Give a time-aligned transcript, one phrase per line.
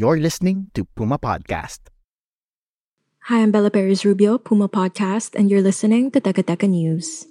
[0.00, 1.92] You're listening to Puma Podcast.
[3.28, 7.28] Hi, I'm Bella Perez Rubio, Puma Podcast, and you're listening to Teka Teka News.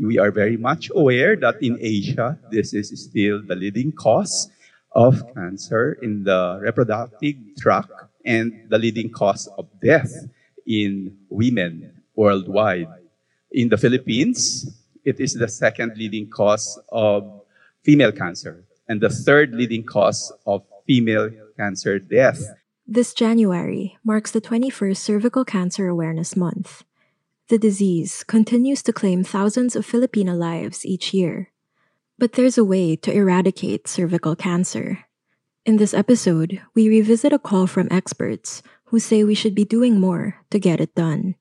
[0.00, 4.48] We are very much aware that in Asia, this is still the leading cause
[4.96, 7.92] of cancer in the reproductive tract
[8.24, 10.24] and the leading cause of death
[10.64, 12.88] in women worldwide.
[13.52, 14.72] In the Philippines,
[15.04, 17.44] it is the second leading cause of
[17.84, 22.42] female cancer and the third leading cause of female cancer death.
[22.86, 26.82] This January marks the 21st Cervical Cancer Awareness Month.
[27.48, 31.50] The disease continues to claim thousands of Filipino lives each year.
[32.18, 35.06] But there's a way to eradicate cervical cancer.
[35.64, 40.00] In this episode, we revisit a call from experts who say we should be doing
[40.00, 41.34] more to get it done.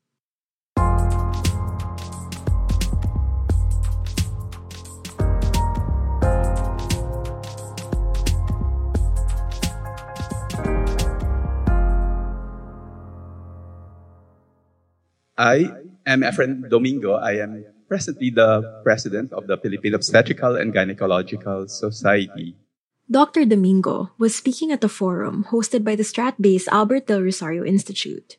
[15.40, 15.72] I
[16.04, 17.16] am Efren Domingo.
[17.16, 22.60] I am presently the president of the Philippine Obstetrical and Gynecological Society.
[23.10, 23.46] Dr.
[23.46, 28.36] Domingo was speaking at a forum hosted by the Stratbase Albert Del Rosario Institute.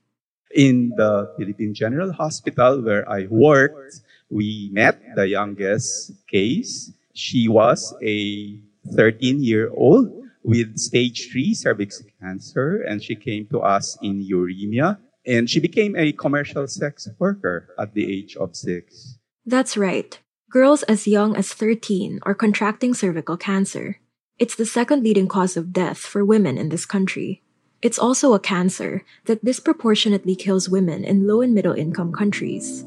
[0.55, 6.93] In the Philippine General Hospital where I worked, we met the youngest case.
[7.15, 8.61] She was a
[8.93, 10.13] 13 year old
[10.45, 15.97] with stage 3 cervix cancer and she came to us in uremia and she became
[15.97, 19.19] a commercial sex worker at the age of six.
[19.45, 20.19] That's right.
[20.51, 24.01] Girls as young as 13 are contracting cervical cancer.
[24.39, 27.43] It's the second leading cause of death for women in this country.
[27.83, 32.85] It's also a cancer that disproportionately kills women in low and middle income countries.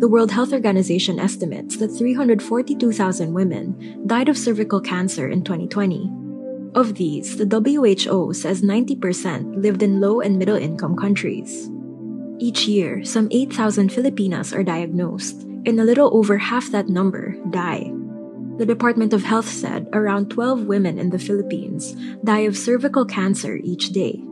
[0.00, 6.17] The World Health Organization estimates that 342,000 women died of cervical cancer in 2020.
[6.78, 11.68] Of these, the WHO says 90% lived in low and middle income countries.
[12.38, 17.90] Each year, some 8,000 Filipinas are diagnosed, and a little over half that number die.
[18.58, 23.56] The Department of Health said around 12 women in the Philippines die of cervical cancer
[23.56, 24.22] each day.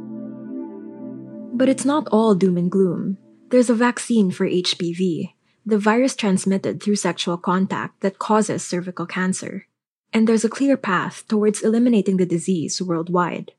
[1.50, 3.18] But it's not all doom and gloom.
[3.50, 5.34] There's a vaccine for HPV,
[5.66, 9.66] the virus transmitted through sexual contact that causes cervical cancer
[10.16, 13.52] and there's a clear path towards eliminating the disease worldwide.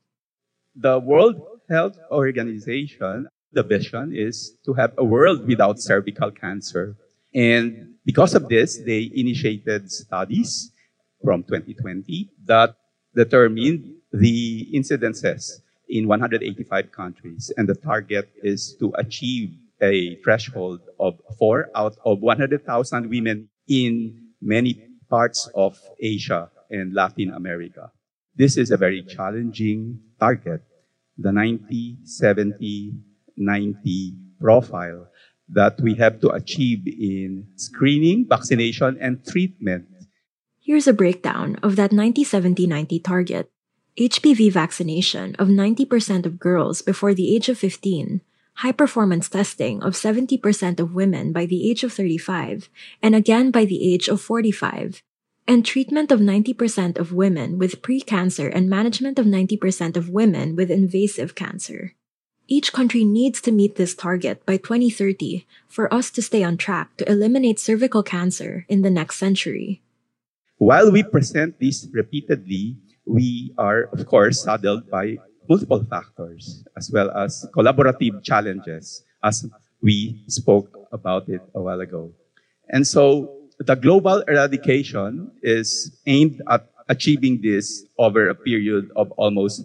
[0.74, 6.96] The World Health Organization, the vision is to have a world without cervical cancer.
[7.32, 10.72] And because of this, they initiated studies
[11.22, 12.74] from 2020 that
[13.14, 17.52] determined the incidences in 185 countries.
[17.56, 24.24] And the target is to achieve a threshold of four out of 100,000 women in
[24.42, 27.90] many parts of Asia and Latin America.
[28.36, 30.62] This is a very challenging target,
[31.16, 32.92] the 90, 70,
[33.36, 35.08] 90 profile
[35.48, 39.88] that we have to achieve in screening, vaccination, and treatment.
[40.60, 43.50] Here's a breakdown of that 90 70 90 target.
[43.98, 48.20] HPV vaccination of 90% of girls before the age of 15
[48.58, 52.68] high performance testing of 70% of women by the age of 35
[53.00, 55.00] and again by the age of 45,
[55.46, 60.72] and treatment of 90% of women with pre-cancer and management of 90% of women with
[60.72, 61.94] invasive cancer.
[62.48, 66.96] Each country needs to meet this target by 2030 for us to stay on track
[66.96, 69.82] to eliminate cervical cancer in the next century.
[70.56, 72.76] While we present this repeatedly,
[73.06, 75.18] we are, of course, saddled by
[75.48, 79.46] multiple factors as well as collaborative challenges, as
[79.82, 82.10] we spoke about it a while ago.
[82.68, 89.64] And so the global eradication is aimed at achieving this over a period of almost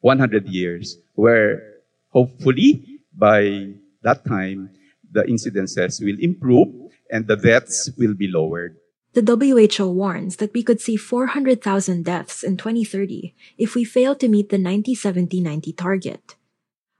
[0.00, 1.62] 100 years, where
[2.10, 4.70] hopefully by that time,
[5.10, 6.68] the incidences will improve
[7.10, 8.76] and the deaths will be lowered.
[9.14, 14.28] The WHO warns that we could see 400,000 deaths in 2030 if we fail to
[14.28, 16.36] meet the 90 70 90 target.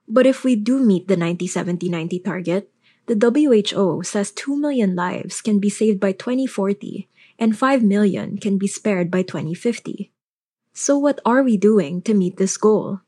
[0.08, 2.72] But if we do meet the 90 70 90 target,
[3.06, 7.08] the WHO says 2 million lives can be saved by 2040
[7.38, 10.12] and 5 million can be spared by 2050.
[10.72, 13.00] So, what are we doing to meet this goal?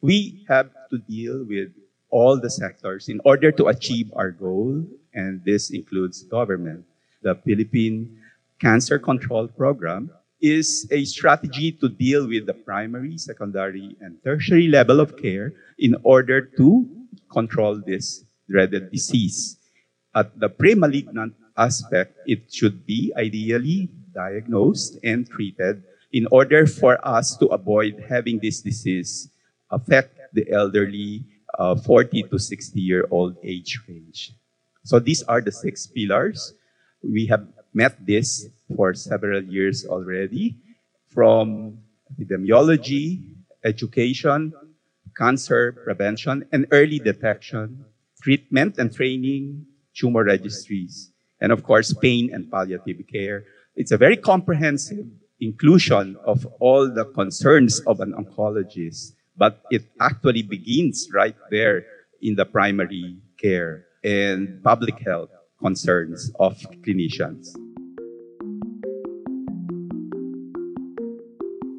[0.00, 1.72] We have to deal with
[2.10, 6.84] all the sectors in order to achieve our goal, and this includes government.
[7.22, 8.17] The Philippine
[8.60, 10.10] Cancer Control Program
[10.40, 15.96] is a strategy to deal with the primary, secondary, and tertiary level of care in
[16.02, 16.88] order to
[17.30, 19.58] control this dreaded disease.
[20.14, 25.82] At the pre-malignant aspect, it should be ideally diagnosed and treated
[26.12, 29.30] in order for us to avoid having this disease
[29.70, 31.24] affect the elderly
[31.58, 34.32] uh, 40 to 60 year old age range.
[34.84, 36.54] So these are the six pillars.
[37.02, 40.56] We have met this for several years already
[41.08, 41.78] from
[42.12, 43.34] epidemiology,
[43.64, 44.52] education,
[45.16, 47.84] cancer prevention and early detection,
[48.22, 51.10] treatment and training, tumor registries,
[51.40, 53.44] and of course, pain and palliative care.
[53.74, 55.06] It's a very comprehensive
[55.40, 61.84] inclusion of all the concerns of an oncologist, but it actually begins right there
[62.22, 65.30] in the primary care and public health
[65.60, 67.48] concerns of clinicians.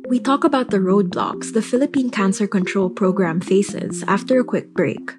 [0.10, 5.19] We talk about the roadblocks the Philippine Cancer Control Program faces after a quick break.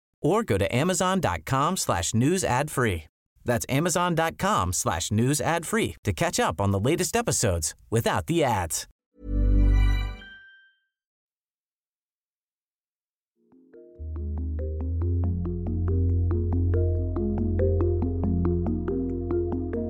[0.21, 3.05] or go to amazon.com slash news ad free.
[3.43, 8.43] That's amazon.com slash news ad free to catch up on the latest episodes without the
[8.43, 8.87] ads.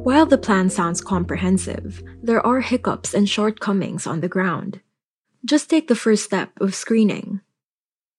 [0.03, 4.81] While the plan sounds comprehensive, there are hiccups and shortcomings on the ground.
[5.45, 7.41] Just take the first step of screening.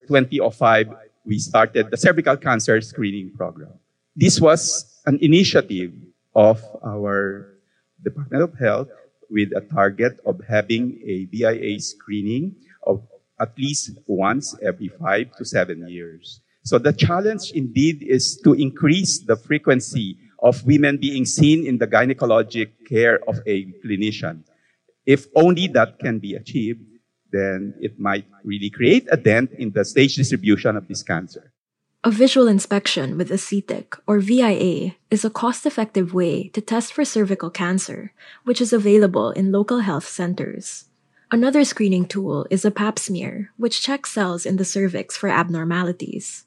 [0.07, 3.73] 2005, we started the cervical cancer screening program.
[4.15, 5.93] This was an initiative
[6.35, 7.57] of our
[8.03, 8.89] Department of Health
[9.29, 12.55] with a target of having a VIA screening
[12.85, 13.01] of
[13.39, 16.41] at least once every five to seven years.
[16.63, 21.87] So the challenge indeed is to increase the frequency of women being seen in the
[21.87, 24.43] gynecologic care of a clinician.
[25.05, 26.81] If only that can be achieved,
[27.33, 31.51] then it might really create a dent in the stage distribution of this cancer.
[32.05, 37.03] A visual inspection with acetic, or VIA, is a cost effective way to test for
[37.03, 38.13] cervical cancer,
[38.43, 40.85] which is available in local health centers.
[41.31, 46.45] Another screening tool is a pap smear, which checks cells in the cervix for abnormalities.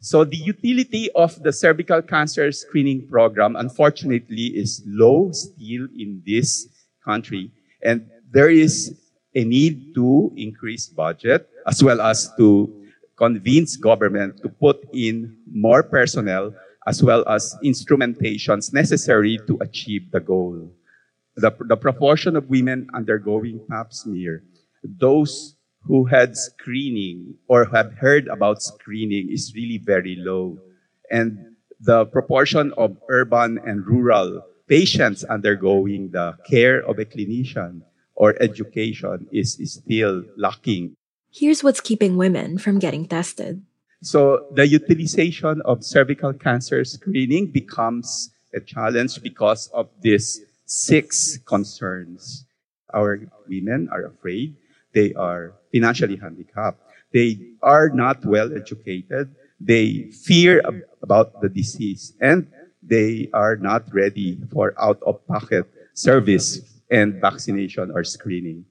[0.00, 6.66] So the utility of the cervical cancer screening program, unfortunately, is low still in this
[7.04, 7.52] country.
[7.82, 8.98] And there is
[9.38, 12.66] a need to increase budget as well as to
[13.14, 16.50] convince government to put in more personnel
[16.86, 20.72] as well as instrumentations necessary to achieve the goal.
[21.36, 24.42] The, the proportion of women undergoing pap smear,
[24.82, 25.54] those
[25.84, 30.58] who had screening or have heard about screening is really very low.
[31.10, 37.82] And the proportion of urban and rural patients undergoing the care of a clinician
[38.18, 40.96] or education is, is still lacking.
[41.30, 43.62] Here's what's keeping women from getting tested.
[44.02, 52.44] So the utilization of cervical cancer screening becomes a challenge because of these six concerns.
[52.92, 54.56] Our women are afraid.
[54.94, 56.82] They are financially handicapped.
[57.12, 59.30] They are not well educated.
[59.60, 62.50] They fear ab- about the disease and
[62.82, 68.64] they are not ready for out of pocket service and vaccination or screening.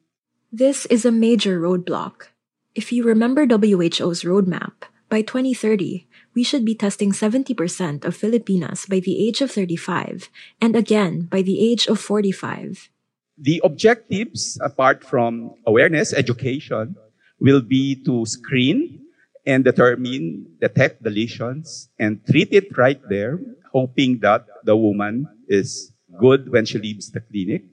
[0.51, 2.33] This is a major roadblock.
[2.75, 8.99] If you remember WHO's roadmap, by 2030, we should be testing 70% of Filipinas by
[8.99, 12.89] the age of 35 and again by the age of 45.
[13.37, 16.95] The objectives, apart from awareness, education,
[17.39, 18.99] will be to screen
[19.45, 23.39] and determine, detect the lesions and treat it right there,
[23.71, 27.63] hoping that the woman is good when she leaves the clinic,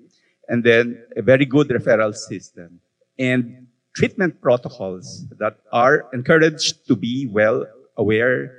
[0.48, 2.80] and then a very good referral system.
[3.18, 8.50] And treatment protocols that are encouraged to be well aware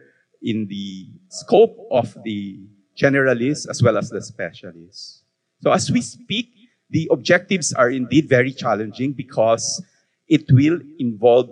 [0.41, 2.59] in the scope of the
[2.97, 5.23] generalists as well as the specialists.
[5.61, 6.49] So as we speak,
[6.89, 9.83] the objectives are indeed very challenging because
[10.27, 11.49] it will involve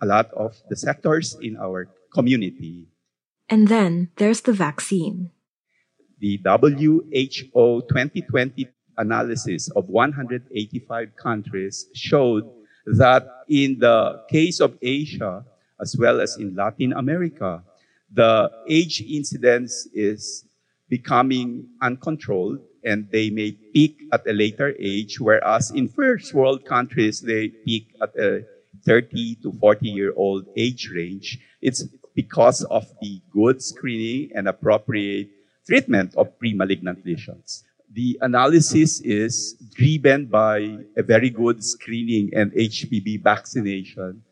[0.00, 2.88] a lot of the sectors in our community.
[3.48, 5.30] And then there's the vaccine.
[6.18, 12.44] The WHO 2020 analysis of 185 countries showed
[12.86, 15.44] that in the case of Asia,
[15.80, 17.62] as well as in Latin America,
[18.12, 20.44] the age incidence is
[20.88, 27.20] becoming uncontrolled and they may peak at a later age, whereas in first world countries,
[27.20, 28.44] they peak at a
[28.84, 31.38] 30 to 40 year old age range.
[31.60, 31.84] It's
[32.14, 35.30] because of the good screening and appropriate
[35.66, 37.64] treatment of pre-malignant lesions.
[37.94, 44.22] The analysis is driven by a very good screening and HPV vaccination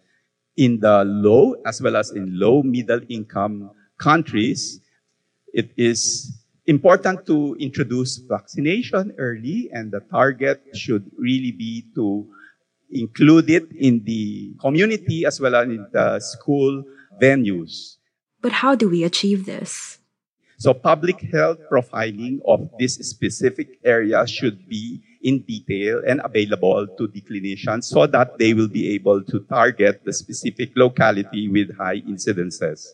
[0.56, 4.80] in the low as well as in low middle income countries.
[5.52, 6.32] It is
[6.66, 12.26] important to introduce vaccination early and the target should really be to
[12.90, 16.82] include it in the community as well as in the school
[17.20, 17.96] venues.
[18.40, 20.00] But how do we achieve this?
[20.60, 27.06] So public health profiling of this specific area should be in detail and available to
[27.06, 32.02] the clinicians so that they will be able to target the specific locality with high
[32.02, 32.88] incidences.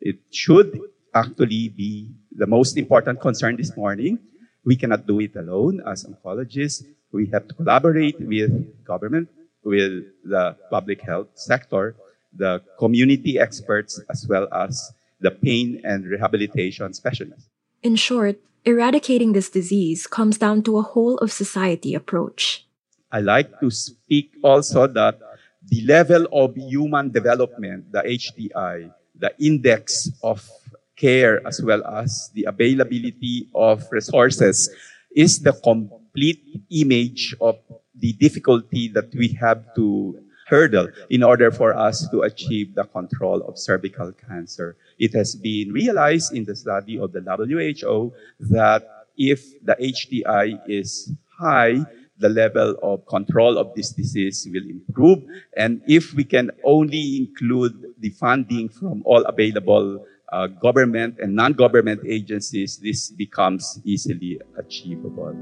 [0.00, 0.72] It should
[1.12, 4.18] actually be the most important concern this morning.
[4.64, 6.82] We cannot do it alone as oncologists.
[7.12, 9.28] We have to collaborate with government,
[9.62, 11.94] with the public health sector,
[12.32, 14.92] the community experts, as well as
[15.22, 17.48] the pain and rehabilitation specialists.
[17.82, 22.66] In short, eradicating this disease comes down to a whole of society approach.
[23.10, 25.18] I like to speak also that
[25.66, 30.48] the level of human development, the HDI, the index of
[30.96, 34.70] care as well as the availability of resources
[35.14, 37.56] is the complete image of
[37.94, 43.42] the difficulty that we have to hurdle in order for us to achieve the control
[43.42, 44.76] of cervical cancer.
[44.98, 48.12] It has been realized in the study of the WHO
[48.50, 48.84] that
[49.16, 51.84] if the HDI is high,
[52.18, 55.24] the level of control of this disease will improve.
[55.56, 62.00] And if we can only include the funding from all available uh, government and non-government
[62.06, 65.36] agencies, this becomes easily achievable.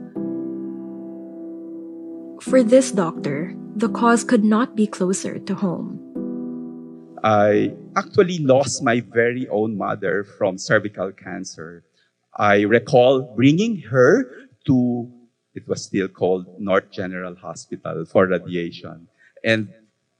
[2.40, 5.98] For this doctor, the cause could not be closer to home.
[7.22, 11.84] I actually lost my very own mother from cervical cancer.
[12.36, 14.24] I recall bringing her
[14.66, 15.10] to,
[15.54, 19.08] it was still called North General Hospital for radiation,
[19.44, 19.68] and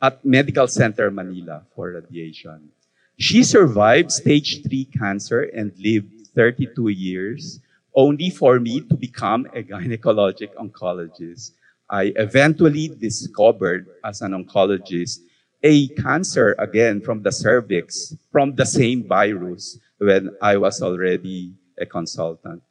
[0.02, 2.70] at Medical Center Manila for radiation.
[3.18, 7.60] She survived stage 3 cancer and lived 32 years,
[7.94, 11.52] only for me to become a gynecologic oncologist.
[11.90, 15.18] I eventually discovered as an oncologist
[15.62, 21.84] a cancer again from the cervix from the same virus when I was already a
[21.84, 22.62] consultant.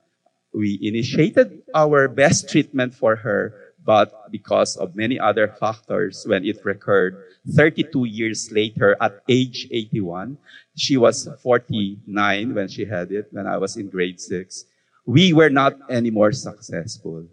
[0.53, 6.65] We initiated our best treatment for her, but because of many other factors, when it
[6.65, 7.21] recurred
[7.53, 10.37] 32 years later at age 81,
[10.75, 14.65] she was 49 when she had it, when I was in grade six.
[15.05, 17.27] We were not any more successful.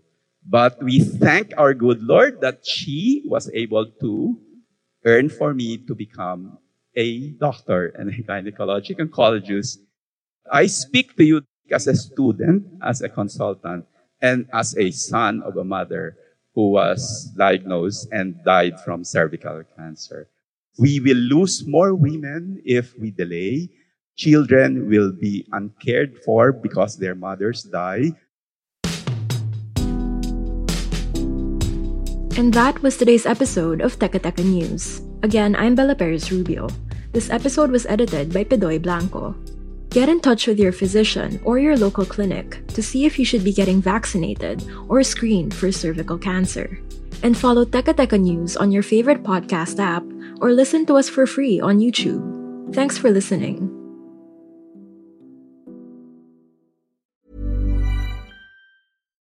[0.48, 4.38] But we thank our good Lord that she was able to
[5.04, 6.58] earn for me to become
[6.94, 9.78] a doctor and a gynecologic oncologist.
[10.50, 13.86] I speak to you as a student, as a consultant,
[14.22, 16.16] and as a son of a mother
[16.54, 20.30] who was diagnosed and died from cervical cancer.
[20.78, 23.68] We will lose more women if we delay.
[24.16, 28.12] Children will be uncared for because their mothers die.
[32.37, 35.00] And that was today's episode of Teka Teka News.
[35.23, 36.69] Again, I'm Bella Perez Rubio.
[37.12, 39.35] This episode was edited by Pedoy Blanco.
[39.88, 43.43] Get in touch with your physician or your local clinic to see if you should
[43.43, 46.78] be getting vaccinated or screened for cervical cancer.
[47.23, 50.05] And follow Teka Teka News on your favorite podcast app
[50.45, 52.21] or listen to us for free on YouTube.
[52.75, 53.75] Thanks for listening.